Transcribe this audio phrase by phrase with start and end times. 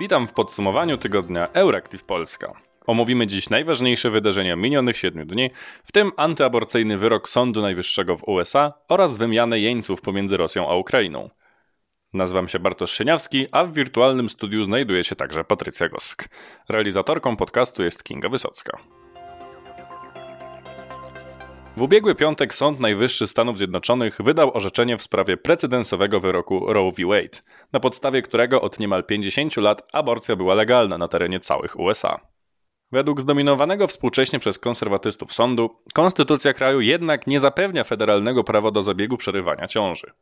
[0.00, 2.52] Witam w podsumowaniu tygodnia Euractiv Polska.
[2.86, 5.50] Omówimy dziś najważniejsze wydarzenia minionych siedmiu dni,
[5.84, 11.30] w tym antyaborcyjny wyrok Sądu Najwyższego w USA oraz wymianę jeńców pomiędzy Rosją a Ukrainą.
[12.12, 16.28] Nazywam się Bartosz Szyniawski, a w wirtualnym studiu znajduje się także Patrycja Gosk.
[16.68, 18.78] Realizatorką podcastu jest Kinga Wysocka.
[21.76, 27.06] W ubiegły piątek Sąd Najwyższy Stanów Zjednoczonych wydał orzeczenie w sprawie precedensowego wyroku Roe v.
[27.06, 32.20] Wade, na podstawie którego od niemal 50 lat aborcja była legalna na terenie całych USA.
[32.92, 39.16] Według zdominowanego współcześnie przez konserwatystów sądu, konstytucja kraju jednak nie zapewnia federalnego prawa do zabiegu
[39.16, 40.12] przerywania ciąży.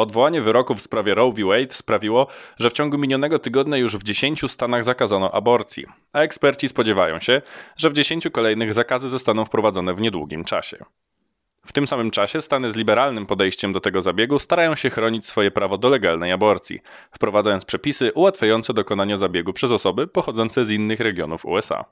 [0.00, 1.44] Odwołanie wyroku w sprawie Roe v.
[1.44, 2.26] Wade sprawiło,
[2.58, 7.42] że w ciągu minionego tygodnia już w 10 stanach zakazano aborcji, a eksperci spodziewają się,
[7.76, 10.84] że w 10 kolejnych zakazy zostaną wprowadzone w niedługim czasie.
[11.66, 15.50] W tym samym czasie Stany z liberalnym podejściem do tego zabiegu starają się chronić swoje
[15.50, 16.80] prawo do legalnej aborcji,
[17.12, 21.84] wprowadzając przepisy ułatwiające dokonanie zabiegu przez osoby pochodzące z innych regionów USA.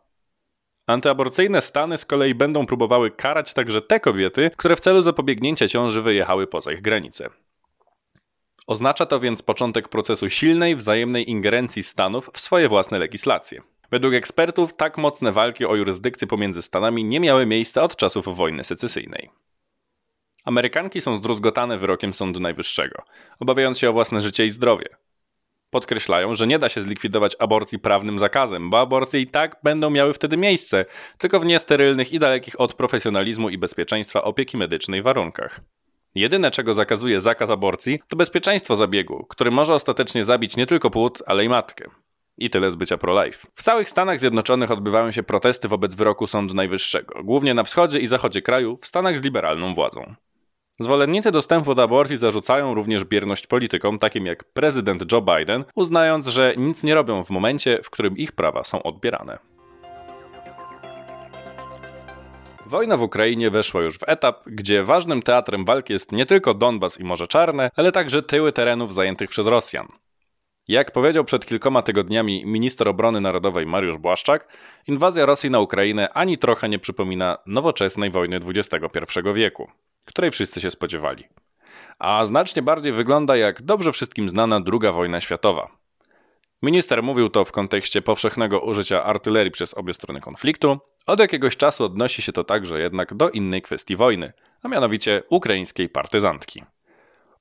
[0.86, 6.02] Antyaborcyjne Stany z kolei będą próbowały karać także te kobiety, które w celu zapobiegnięcia ciąży
[6.02, 7.28] wyjechały poza ich granice.
[8.68, 13.62] Oznacza to więc początek procesu silnej wzajemnej ingerencji Stanów w swoje własne legislacje.
[13.90, 18.64] Według ekspertów tak mocne walki o jurysdykcję pomiędzy Stanami nie miały miejsca od czasów wojny
[18.64, 19.30] secesyjnej.
[20.44, 23.02] Amerykanki są zdruzgotane wyrokiem Sądu Najwyższego,
[23.40, 24.88] obawiając się o własne życie i zdrowie.
[25.70, 30.14] Podkreślają, że nie da się zlikwidować aborcji prawnym zakazem, bo aborcje i tak będą miały
[30.14, 30.84] wtedy miejsce,
[31.18, 35.60] tylko w niesterylnych i dalekich od profesjonalizmu i bezpieczeństwa opieki medycznej warunkach.
[36.14, 41.22] Jedyne, czego zakazuje zakaz aborcji, to bezpieczeństwo zabiegu, który może ostatecznie zabić nie tylko płód,
[41.26, 41.90] ale i matkę.
[42.38, 43.46] I tyle z bycia pro-life.
[43.54, 48.06] W całych Stanach Zjednoczonych odbywają się protesty wobec wyroku Sądu Najwyższego, głównie na wschodzie i
[48.06, 50.14] zachodzie kraju, w Stanach z liberalną władzą.
[50.80, 56.54] Zwolennicy dostępu do aborcji zarzucają również bierność politykom, takim jak prezydent Joe Biden, uznając, że
[56.56, 59.38] nic nie robią w momencie, w którym ich prawa są odbierane.
[62.68, 67.00] Wojna w Ukrainie weszła już w etap, gdzie ważnym teatrem walki jest nie tylko Donbas
[67.00, 69.86] i Morze Czarne, ale także tyły terenów zajętych przez Rosjan.
[70.68, 74.48] Jak powiedział przed kilkoma tygodniami minister obrony narodowej Mariusz Błaszczak,
[74.88, 78.98] inwazja Rosji na Ukrainę ani trochę nie przypomina nowoczesnej wojny XXI
[79.34, 79.70] wieku,
[80.04, 81.24] której wszyscy się spodziewali.
[81.98, 85.78] A znacznie bardziej wygląda jak dobrze wszystkim znana II wojna światowa,
[86.62, 90.78] Minister mówił to w kontekście powszechnego użycia artylerii przez obie strony konfliktu.
[91.08, 94.32] Od jakiegoś czasu odnosi się to także jednak do innej kwestii wojny,
[94.62, 96.64] a mianowicie ukraińskiej partyzantki.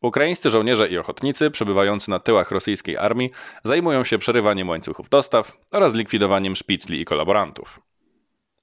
[0.02, 3.32] Ukraińscy żołnierze i ochotnicy przebywający na tyłach rosyjskiej armii
[3.64, 7.80] zajmują się przerywaniem łańcuchów dostaw oraz likwidowaniem szpicli i kolaborantów.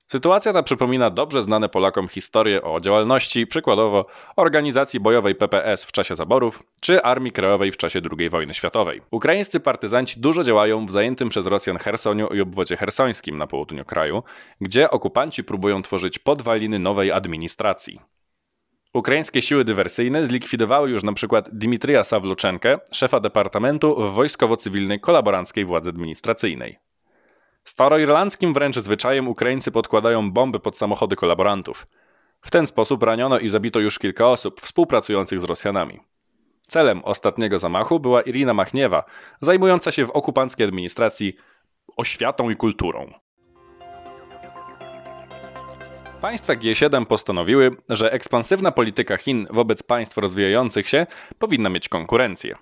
[0.06, 4.06] Sytuacja ta przypomina dobrze znane Polakom historie o działalności, przykładowo
[4.36, 9.00] organizacji bojowej PPS w czasie zaborów, czy Armii Krajowej w czasie II wojny światowej.
[9.10, 14.22] Ukraińscy partyzanci dużo działają w zajętym przez Rosjan Chersoniu i obwodzie hersońskim na południu kraju,
[14.60, 18.00] gdzie okupanci próbują tworzyć podwaliny nowej administracji.
[18.94, 26.83] Ukraińskie siły dywersyjne zlikwidowały już przykład Dmitrija Sawluczenkę, szefa departamentu w wojskowo-cywilnej kolaboranckiej władzy administracyjnej.
[27.64, 31.86] Staroirlandzkim wręcz zwyczajem Ukraińcy podkładają bomby pod samochody kolaborantów.
[32.40, 36.00] W ten sposób raniono i zabito już kilka osób współpracujących z Rosjanami.
[36.66, 39.04] Celem ostatniego zamachu była Irina Machniewa,
[39.40, 41.36] zajmująca się w okupanckiej administracji
[41.96, 43.12] oświatą i kulturą.
[46.20, 51.06] Państwa G7 postanowiły, że ekspansywna polityka Chin wobec państw rozwijających się
[51.38, 52.54] powinna mieć konkurencję.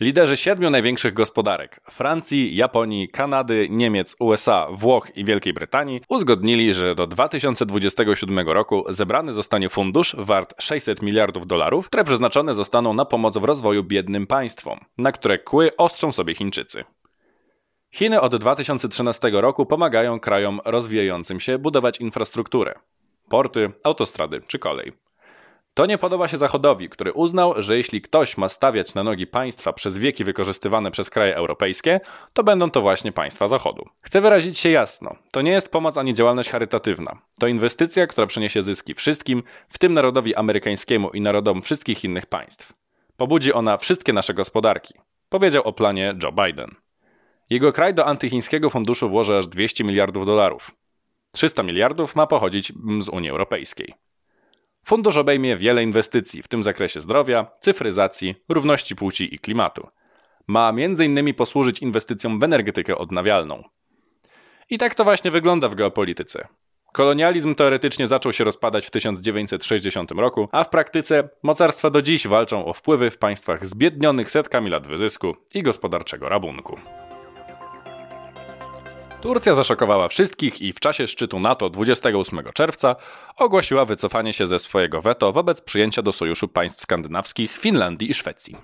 [0.00, 6.94] Liderzy siedmiu największych gospodarek Francji, Japonii, Kanady, Niemiec, USA, Włoch i Wielkiej Brytanii uzgodnili, że
[6.94, 13.38] do 2027 roku zebrany zostanie fundusz wart 600 miliardów dolarów, które przeznaczone zostaną na pomoc
[13.38, 16.84] w rozwoju biednym państwom, na które kły ostrzą sobie Chińczycy.
[17.90, 22.74] Chiny od 2013 roku pomagają krajom rozwijającym się budować infrastrukturę
[23.28, 25.03] porty, autostrady czy kolej.
[25.74, 29.72] To nie podoba się Zachodowi, który uznał, że jeśli ktoś ma stawiać na nogi państwa
[29.72, 32.00] przez wieki wykorzystywane przez kraje europejskie,
[32.32, 33.84] to będą to właśnie państwa Zachodu.
[34.00, 37.18] Chcę wyrazić się jasno: to nie jest pomoc ani działalność charytatywna.
[37.38, 42.72] To inwestycja, która przyniesie zyski wszystkim, w tym narodowi amerykańskiemu i narodom wszystkich innych państw.
[43.16, 44.94] Pobudzi ona wszystkie nasze gospodarki,
[45.28, 46.70] powiedział o planie Joe Biden.
[47.50, 50.70] Jego kraj do antychińskiego funduszu włoży aż 200 miliardów dolarów.
[51.32, 53.94] 300 miliardów ma pochodzić z Unii Europejskiej.
[54.84, 59.86] Fundusz obejmie wiele inwestycji, w tym zakresie zdrowia, cyfryzacji, równości płci i klimatu.
[60.46, 61.34] Ma m.in.
[61.34, 63.64] posłużyć inwestycjom w energetykę odnawialną.
[64.70, 66.48] I tak to właśnie wygląda w geopolityce.
[66.92, 72.66] Kolonializm teoretycznie zaczął się rozpadać w 1960 roku, a w praktyce mocarstwa do dziś walczą
[72.66, 76.76] o wpływy w państwach zbiednionych setkami lat wyzysku i gospodarczego rabunku.
[79.24, 82.96] Turcja zaszokowała wszystkich i w czasie szczytu NATO 28 czerwca
[83.36, 88.56] ogłosiła wycofanie się ze swojego weto wobec przyjęcia do sojuszu państw skandynawskich Finlandii i Szwecji.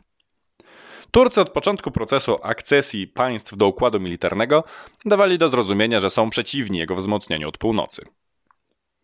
[1.11, 4.65] Turcy od początku procesu akcesji państw do układu militarnego
[5.05, 8.05] dawali do zrozumienia, że są przeciwni jego wzmocnieniu od północy.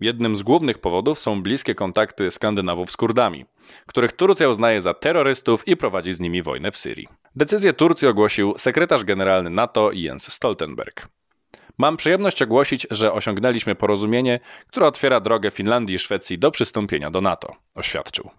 [0.01, 3.45] Jednym z głównych powodów są bliskie kontakty Skandynawów z Kurdami,
[3.87, 7.09] których Turcja uznaje za terrorystów i prowadzi z nimi wojnę w Syrii.
[7.37, 11.09] Decyzję Turcji ogłosił sekretarz generalny NATO Jens Stoltenberg.
[11.79, 17.21] Mam przyjemność ogłosić, że osiągnęliśmy porozumienie, które otwiera drogę Finlandii i Szwecji do przystąpienia do
[17.21, 18.31] NATO, oświadczył.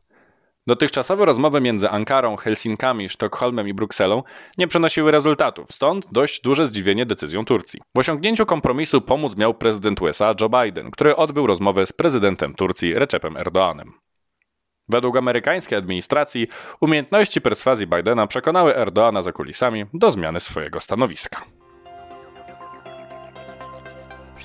[0.67, 4.23] Dotychczasowe rozmowy między Ankarą, Helsinkami, Sztokholmem i Brukselą
[4.57, 7.81] nie przynosiły rezultatów, stąd dość duże zdziwienie decyzją Turcji.
[7.95, 12.93] W osiągnięciu kompromisu pomóc miał prezydent USA Joe Biden, który odbył rozmowę z prezydentem Turcji
[12.93, 13.93] Recepem Erdoanem.
[14.89, 16.47] Według amerykańskiej administracji
[16.81, 21.56] umiejętności perswazji Bidena przekonały Erdoana za kulisami do zmiany swojego stanowiska.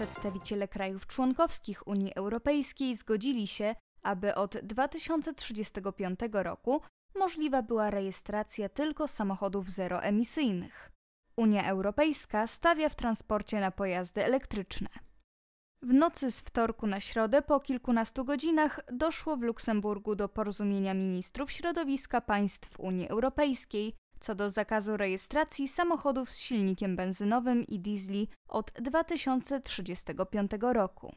[0.03, 6.81] Przedstawiciele krajów członkowskich Unii Europejskiej zgodzili się, aby od 2035 roku
[7.15, 10.91] możliwa była rejestracja tylko samochodów zeroemisyjnych.
[11.37, 14.89] Unia Europejska stawia w transporcie na pojazdy elektryczne.
[15.83, 21.53] W nocy z wtorku na środę po kilkunastu godzinach doszło w Luksemburgu do porozumienia ministrów
[21.53, 28.73] środowiska państw Unii Europejskiej co do zakazu rejestracji samochodów z silnikiem benzynowym i diesli od
[28.73, 31.15] 2035 roku.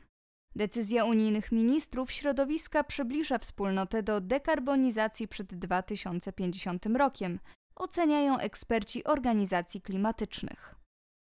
[0.55, 7.39] Decyzja unijnych ministrów środowiska przybliża wspólnotę do dekarbonizacji przed 2050 rokiem,
[7.75, 10.75] oceniają eksperci organizacji klimatycznych.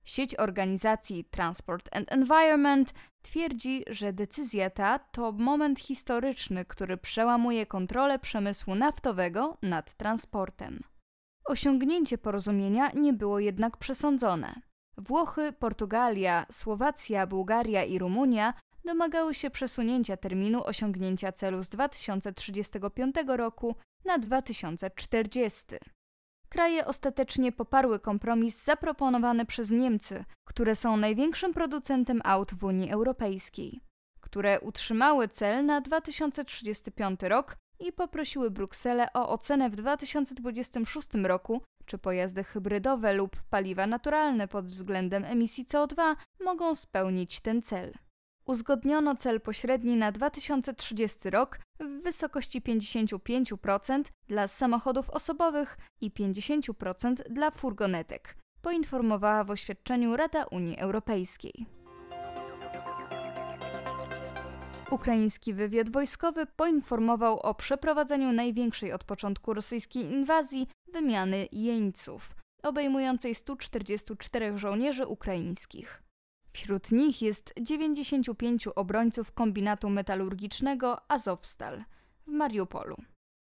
[0.05, 8.19] Sieć organizacji Transport and Environment twierdzi, że decyzja ta to moment historyczny, który przełamuje kontrolę
[8.19, 10.83] przemysłu naftowego nad transportem.
[11.47, 14.61] Osiągnięcie porozumienia nie było jednak przesądzone.
[14.97, 18.53] Włochy, Portugalia, Słowacja, Bułgaria i Rumunia
[18.85, 25.65] domagały się przesunięcia terminu osiągnięcia celu z 2035 roku na 2040.
[26.49, 33.81] Kraje ostatecznie poparły kompromis zaproponowany przez Niemcy, które są największym producentem aut w Unii Europejskiej,
[34.21, 41.97] które utrzymały cel na 2035 rok i poprosiły Brukselę o ocenę w 2026 roku, czy
[41.97, 47.93] pojazdy hybrydowe lub paliwa naturalne pod względem emisji CO2 mogą spełnić ten cel.
[48.45, 57.51] Uzgodniono cel pośredni na 2030 rok w wysokości 55% dla samochodów osobowych i 50% dla
[57.51, 61.76] furgonetek, poinformowała w oświadczeniu Rada Unii Europejskiej.
[64.91, 74.57] Ukraiński wywiad wojskowy poinformował o przeprowadzeniu największej od początku rosyjskiej inwazji wymiany jeńców, obejmującej 144
[74.57, 76.03] żołnierzy ukraińskich.
[76.53, 81.83] Wśród nich jest 95 obrońców kombinatu metalurgicznego Azovstal
[82.27, 82.95] w Mariupolu.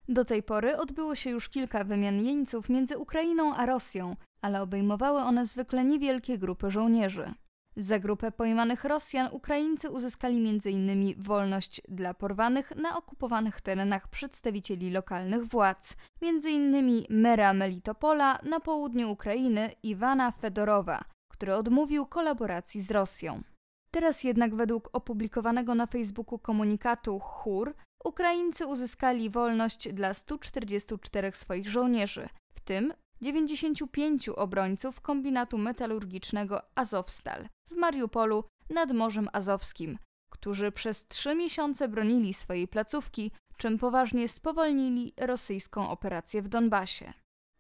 [0.09, 5.21] Do tej pory odbyło się już kilka wymian jeńców między Ukrainą a Rosją, ale obejmowały
[5.21, 7.35] one zwykle niewielkie grupy żołnierzy.
[7.77, 11.15] Za grupę pojmanych Rosjan Ukraińcy uzyskali m.in.
[11.23, 17.05] wolność dla porwanych na okupowanych terenach przedstawicieli lokalnych władz, m.in.
[17.11, 23.43] mera Melitopola na południu Ukrainy Iwana Fedorowa, który odmówił kolaboracji z Rosją.
[23.91, 32.29] Teraz jednak według opublikowanego na Facebooku komunikatu HUR Ukraińcy uzyskali wolność dla 144 swoich żołnierzy,
[32.55, 39.99] w tym 95 obrońców kombinatu metalurgicznego Azovstal w Mariupolu nad Morzem Azowskim,
[40.31, 47.13] którzy przez trzy miesiące bronili swojej placówki, czym poważnie spowolnili rosyjską operację w Donbasie.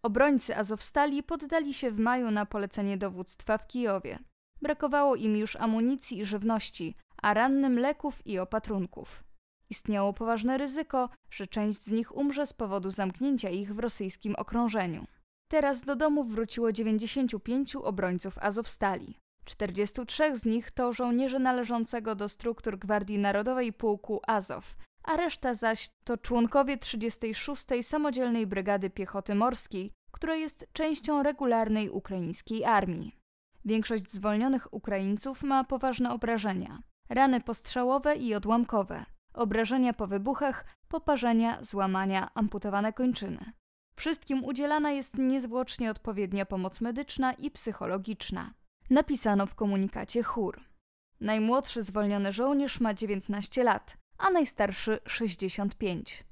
[0.02, 4.18] Obrońcy Azowstali poddali się w maju na polecenie dowództwa w Kijowie.
[4.62, 9.24] Brakowało im już amunicji i żywności, a rannym leków i opatrunków.
[9.70, 15.06] Istniało poważne ryzyko, że część z nich umrze z powodu zamknięcia ich w rosyjskim okrążeniu.
[15.48, 19.18] Teraz do domu wróciło 95 obrońców Azowstali.
[19.44, 25.90] 43 z nich to żołnierze należącego do struktur Gwardii Narodowej Pułku Azow, a reszta zaś
[26.04, 27.64] to członkowie 36.
[27.82, 33.16] Samodzielnej Brygady Piechoty Morskiej, która jest częścią regularnej ukraińskiej armii.
[33.64, 42.30] Większość zwolnionych Ukraińców ma poważne obrażenia: rany postrzałowe i odłamkowe, obrażenia po wybuchach, poparzenia, złamania,
[42.34, 43.52] amputowane kończyny.
[43.96, 48.54] Wszystkim udzielana jest niezwłocznie odpowiednia pomoc medyczna i psychologiczna.
[48.90, 50.60] Napisano w komunikacie chór.
[51.20, 56.24] Najmłodszy zwolniony żołnierz ma 19 lat, a najstarszy 65.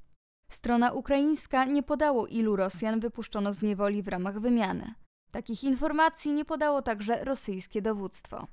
[0.49, 4.94] Strona ukraińska nie podało, ilu Rosjan wypuszczono z niewoli w ramach wymiany.
[5.30, 8.47] Takich informacji nie podało także rosyjskie dowództwo.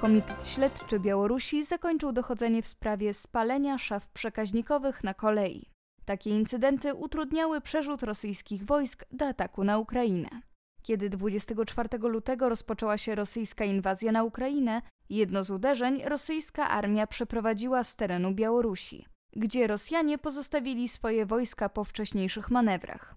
[0.00, 5.70] Komitet Śledczy Białorusi zakończył dochodzenie w sprawie spalenia szaf przekaźnikowych na kolei.
[6.04, 10.51] Takie incydenty utrudniały przerzut rosyjskich wojsk do ataku na Ukrainę.
[10.82, 17.84] Kiedy 24 lutego rozpoczęła się rosyjska inwazja na Ukrainę, jedno z uderzeń rosyjska armia przeprowadziła
[17.84, 23.14] z terenu Białorusi, gdzie Rosjanie pozostawili swoje wojska po wcześniejszych manewrach.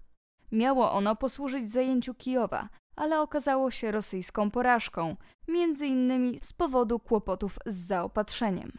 [0.52, 5.16] Miało ono posłużyć zajęciu Kijowa, ale okazało się rosyjską porażką,
[5.48, 8.72] między innymi z powodu kłopotów z zaopatrzeniem.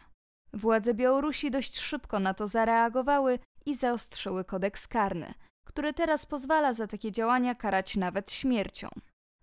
[0.52, 5.34] Władze Białorusi dość szybko na to zareagowały i zaostrzyły kodeks karny,
[5.78, 8.88] który teraz pozwala za takie działania karać nawet śmiercią.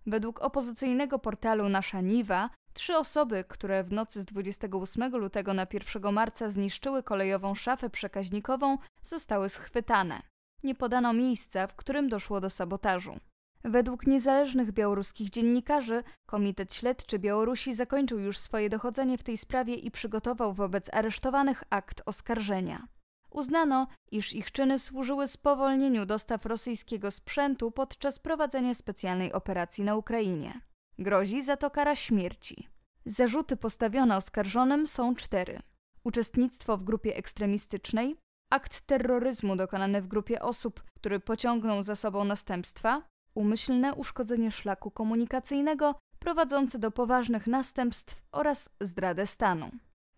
[0.05, 6.13] Według opozycyjnego portalu Nasza Niwa, trzy osoby, które w nocy z 28 lutego na 1
[6.13, 10.21] marca zniszczyły kolejową szafę przekaźnikową, zostały schwytane.
[10.63, 13.19] Nie podano miejsca, w którym doszło do sabotażu.
[13.63, 19.91] Według niezależnych białoruskich dziennikarzy, Komitet Śledczy Białorusi zakończył już swoje dochodzenie w tej sprawie i
[19.91, 22.87] przygotował wobec aresztowanych akt oskarżenia.
[23.35, 30.61] Uznano, iż ich czyny służyły spowolnieniu dostaw rosyjskiego sprzętu podczas prowadzenia specjalnej operacji na Ukrainie.
[30.99, 32.67] Grozi za to kara śmierci.
[33.05, 35.59] Zarzuty postawione oskarżonym są cztery:
[36.03, 38.15] uczestnictwo w grupie ekstremistycznej,
[38.51, 43.01] akt terroryzmu dokonany w grupie osób, który pociągnął za sobą następstwa,
[43.33, 49.71] umyślne uszkodzenie szlaku komunikacyjnego prowadzące do poważnych następstw oraz zdradę stanu.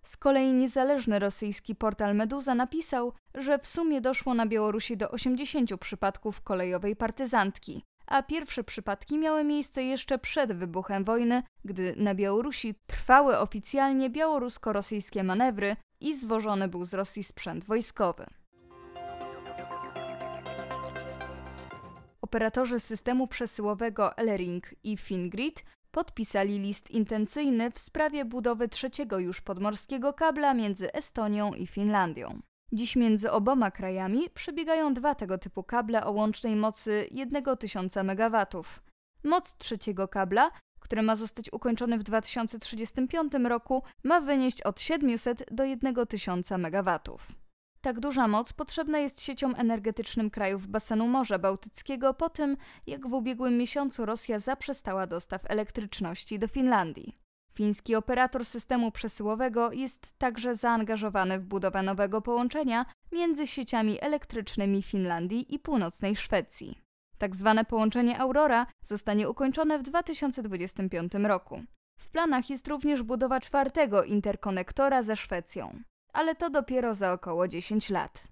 [0.08, 5.78] Z kolei niezależny rosyjski portal Meduza napisał, że w sumie doszło na Białorusi do 80
[5.80, 12.76] przypadków kolejowej partyzantki, a pierwsze przypadki miały miejsce jeszcze przed wybuchem wojny, gdy na Białorusi
[12.86, 18.26] trwały oficjalnie białorusko-rosyjskie manewry i zwożony był z Rosji sprzęt wojskowy.
[22.22, 25.64] Operatorzy systemu przesyłowego Elring i Fingrid
[25.98, 32.40] podpisali list intencyjny w sprawie budowy trzeciego już podmorskiego kabla między Estonią i Finlandią.
[32.72, 37.08] Dziś między oboma krajami przebiegają dwa tego typu kable o łącznej mocy
[37.56, 38.46] 1000 MW.
[39.24, 45.64] Moc trzeciego kabla, który ma zostać ukończony w 2035 roku, ma wynieść od 700 do
[46.06, 47.00] 1000 MW.
[47.82, 52.58] Tak duża moc potrzebna jest sieciom energetycznym krajów basenu Morza Bałtyckiego po tym,
[52.88, 57.18] jak w ubiegłym miesiącu Rosja zaprzestała dostaw elektryczności do Finlandii.
[57.54, 65.56] Fiński operator systemu przesyłowego jest także zaangażowany w budowę nowego połączenia między sieciami elektrycznymi Finlandii
[65.56, 66.82] i północnej Szwecji.
[67.18, 71.64] Tak zwane połączenie Aurora zostanie ukończone w 2025 roku.
[72.00, 75.84] W planach jest również budowa czwartego interkonektora ze Szwecją
[76.18, 78.28] ale to dopiero za około 10 lat.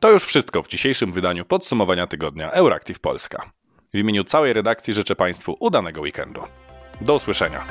[0.00, 3.50] To już wszystko w dzisiejszym wydaniu podsumowania tygodnia Euractiv Polska.
[3.94, 6.42] W imieniu całej redakcji życzę Państwu udanego weekendu.
[7.00, 7.64] Do usłyszenia.